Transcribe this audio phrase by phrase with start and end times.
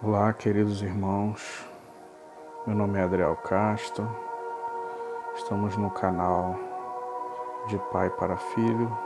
[0.00, 1.66] Olá, queridos irmãos.
[2.64, 4.08] Meu nome é Adriel Castro.
[5.34, 6.54] Estamos no canal
[7.66, 8.96] de Pai para Filho,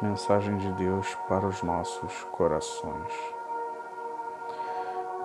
[0.00, 3.12] mensagem de Deus para os nossos corações.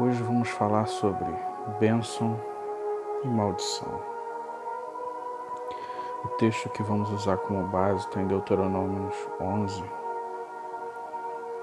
[0.00, 1.28] Hoje vamos falar sobre
[1.78, 2.40] bênção
[3.22, 4.00] e maldição.
[6.24, 9.84] O texto que vamos usar como base está em Deuteronômio 11,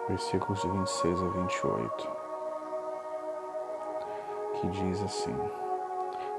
[0.07, 2.22] versículos de 26 a 28
[4.63, 5.35] que diz assim: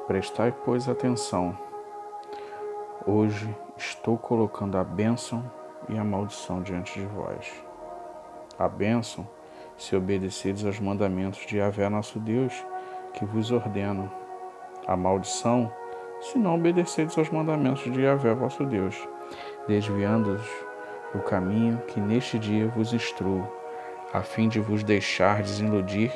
[0.07, 1.57] Prestai, pois, atenção.
[3.07, 5.45] Hoje estou colocando a bênção
[5.91, 7.53] e a maldição diante de vós.
[8.59, 9.29] A bênção,
[9.77, 12.55] se obedeceres aos mandamentos de Yahvé nosso Deus,
[13.13, 14.11] que vos ordeno.
[14.87, 15.71] A maldição,
[16.21, 18.97] se não obedeceres aos mandamentos de Yahvé vosso Deus,
[19.69, 20.47] desviando-os
[21.13, 23.47] do caminho que neste dia vos instruo,
[24.13, 26.13] a fim de vos deixar desiludir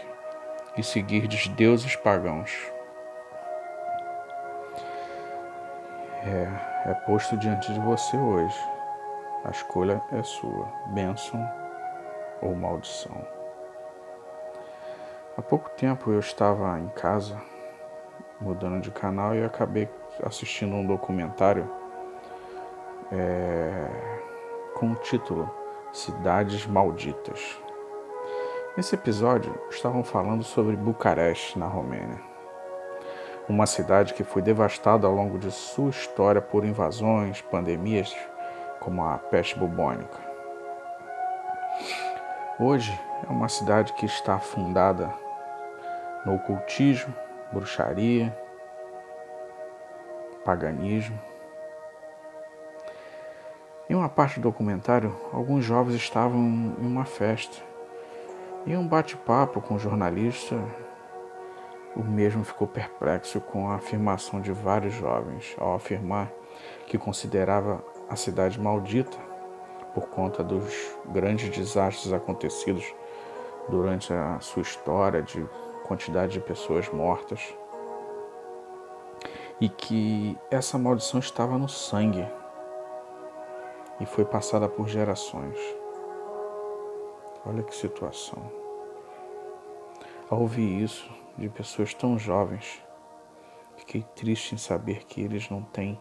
[0.78, 2.56] e seguirdes deuses pagãos.
[6.24, 8.58] É, é posto diante de você hoje.
[9.44, 11.44] A escolha é sua, bênção
[12.40, 13.26] ou maldição.
[15.36, 17.40] Há pouco tempo eu estava em casa,
[18.40, 19.88] mudando de canal, e acabei
[20.24, 21.70] assistindo um documentário
[23.12, 23.86] é,
[24.74, 25.50] com o título
[25.92, 27.67] Cidades Malditas.
[28.78, 32.20] Nesse episódio, estavam falando sobre Bucareste, na Romênia,
[33.48, 38.16] uma cidade que foi devastada ao longo de sua história por invasões, pandemias,
[38.78, 40.16] como a peste bubônica.
[42.60, 42.96] Hoje
[43.28, 45.12] é uma cidade que está afundada
[46.24, 47.12] no ocultismo,
[47.52, 48.32] bruxaria,
[50.44, 51.18] paganismo.
[53.90, 56.38] Em uma parte do documentário, alguns jovens estavam
[56.78, 57.66] em uma festa
[58.68, 60.54] em um bate-papo com o jornalista,
[61.96, 66.30] o mesmo ficou perplexo com a afirmação de vários jovens ao afirmar
[66.86, 69.16] que considerava a cidade maldita
[69.94, 72.94] por conta dos grandes desastres acontecidos
[73.70, 75.48] durante a sua história de
[75.86, 77.54] quantidade de pessoas mortas
[79.58, 82.28] e que essa maldição estava no sangue
[83.98, 85.58] e foi passada por gerações.
[87.46, 88.67] Olha que situação.
[90.30, 92.84] Ao ouvir isso de pessoas tão jovens,
[93.78, 95.98] fiquei triste em saber que eles não têm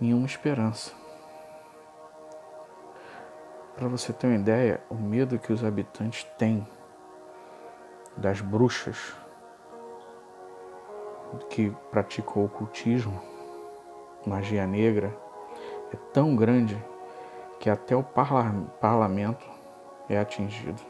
[0.00, 0.94] nenhuma esperança.
[3.74, 6.64] Para você ter uma ideia, o medo que os habitantes têm
[8.16, 9.12] das bruxas
[11.48, 13.20] que praticam o ocultismo,
[14.24, 15.12] magia negra,
[15.92, 16.80] é tão grande
[17.58, 19.50] que até o parlamento
[20.08, 20.89] é atingido,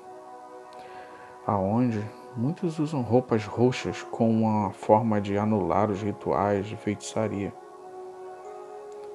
[1.51, 2.01] aonde
[2.37, 7.53] muitos usam roupas roxas como uma forma de anular os rituais de feitiçaria.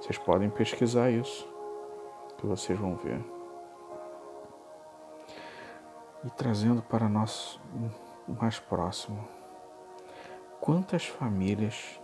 [0.02, 1.48] Vocês podem pesquisar isso,
[2.38, 3.24] que vocês vão ver.
[6.26, 7.58] E trazendo para nós
[8.28, 9.26] mais próximo,
[10.60, 12.02] quantas famílias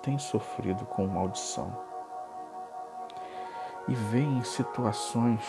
[0.00, 1.76] têm sofrido com maldição
[3.86, 5.44] e veem situações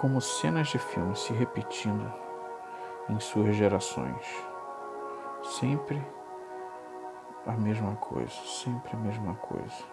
[0.00, 2.12] como cenas de filme se repetindo
[3.08, 4.24] em suas gerações.
[5.42, 6.00] Sempre
[7.44, 9.84] a mesma coisa, sempre a mesma coisa.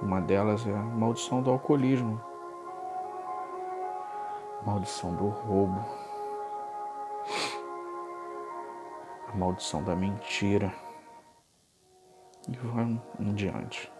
[0.00, 2.20] Uma delas é a maldição do alcoolismo,
[4.64, 5.84] maldição do roubo,
[9.28, 10.72] a maldição da mentira
[12.48, 13.92] e vai em diante.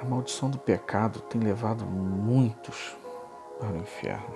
[0.00, 2.96] A maldição do pecado tem levado muitos
[3.58, 4.34] para o inferno.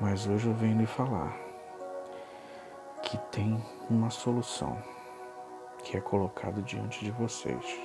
[0.00, 1.36] Mas hoje eu venho lhe falar
[3.02, 3.60] que tem
[3.90, 4.80] uma solução
[5.82, 7.76] que é colocado diante de vocês.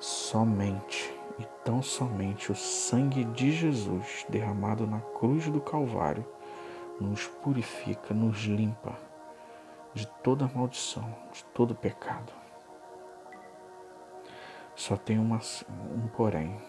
[0.00, 6.26] Somente e tão somente o sangue de Jesus derramado na cruz do Calvário
[7.00, 8.98] nos purifica, nos limpa
[9.94, 12.45] de toda maldição, de todo pecado.
[14.76, 15.40] Só tem uma,
[15.90, 16.60] um porém.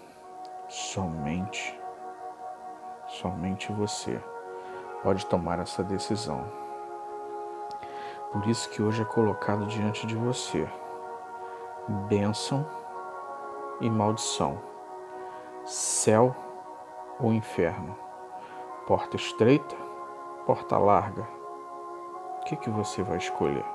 [0.69, 1.77] Somente,
[3.05, 4.17] somente você
[5.03, 6.45] pode tomar essa decisão.
[8.31, 10.67] Por isso que hoje é colocado diante de você
[12.07, 12.65] bênção
[13.81, 14.57] e maldição,
[15.65, 16.35] céu
[17.19, 17.97] ou inferno,
[18.85, 19.75] porta estreita,
[20.45, 21.27] porta larga.
[22.39, 23.65] O que, que você vai escolher?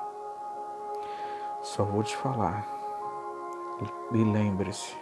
[1.61, 2.82] Só vou te falar
[4.13, 4.97] e lembre-se,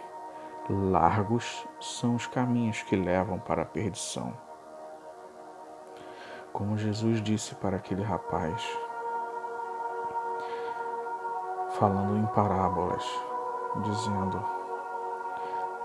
[0.69, 4.33] Largos são os caminhos que levam para a perdição.
[6.53, 8.63] Como Jesus disse para aquele rapaz,
[11.71, 13.03] falando em parábolas,
[13.83, 14.41] dizendo: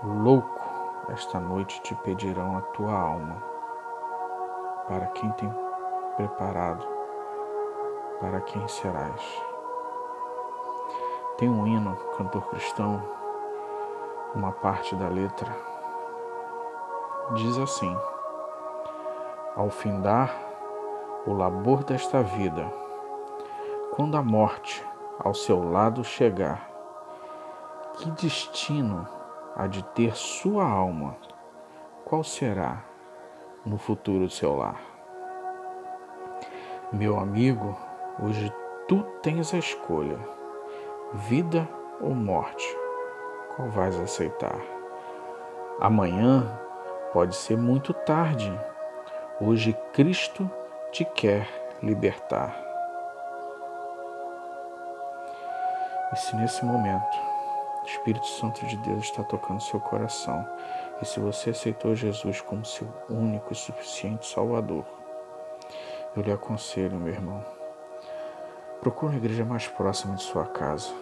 [0.03, 0.61] Louco,
[1.09, 3.43] esta noite te pedirão a tua alma.
[4.87, 5.53] Para quem tem
[6.15, 6.85] preparado,
[8.21, 9.46] para quem serás.
[11.37, 12.99] Tem um hino, cantor cristão,
[14.33, 15.55] uma parte da letra
[17.35, 17.95] diz assim:
[19.55, 20.35] Ao findar
[21.25, 22.71] o labor desta vida,
[23.95, 24.83] quando a morte
[25.19, 26.69] ao seu lado chegar,
[27.95, 29.07] que destino
[29.55, 31.15] há de ter sua alma?
[32.05, 32.83] Qual será
[33.65, 34.81] no futuro seu lar?
[36.91, 37.77] Meu amigo,
[38.23, 38.51] hoje
[38.87, 40.36] tu tens a escolha
[41.13, 41.67] vida
[42.01, 42.65] ou morte?
[43.55, 44.59] Qual vais aceitar?
[45.79, 46.59] Amanhã
[47.13, 48.51] pode ser muito tarde.
[49.39, 50.49] Hoje Cristo
[50.91, 51.47] te quer
[51.81, 52.55] libertar.
[56.11, 57.17] E se nesse momento
[57.83, 60.47] o Espírito Santo de Deus está tocando seu coração,
[61.01, 64.85] e se você aceitou Jesus como seu único e suficiente Salvador,
[66.15, 67.56] eu lhe aconselho, meu irmão,
[68.81, 70.93] Procure uma igreja mais próxima de sua casa.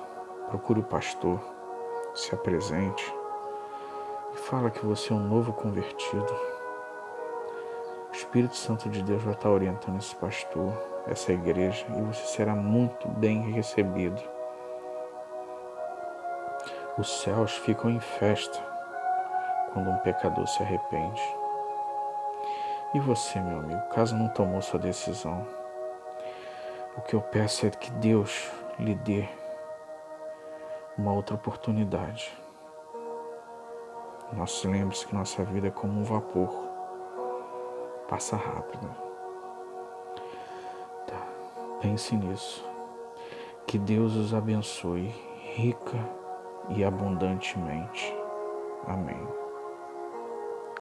[0.50, 1.39] Procure o pastor,
[2.13, 3.13] se apresente
[4.33, 6.33] e fala que você é um novo convertido.
[8.10, 10.72] O Espírito Santo de Deus vai estar orientando esse pastor,
[11.06, 14.21] essa igreja, e você será muito bem recebido.
[16.98, 18.57] Os céus ficam em festa
[19.74, 21.21] quando um pecador se arrepende.
[22.94, 25.45] E você, meu amigo, caso não tomou sua decisão,
[26.97, 28.50] o que eu peço é que Deus
[28.80, 29.27] lhe dê
[30.97, 32.31] uma outra oportunidade.
[34.33, 36.50] Nós lembre-se que nossa vida é como um vapor,
[38.07, 38.89] passa rápido.
[41.07, 41.27] Tá.
[41.81, 42.65] Pense nisso.
[43.68, 45.13] Que Deus os abençoe
[45.56, 45.97] rica
[46.69, 48.15] e abundantemente.
[48.88, 49.44] Amém.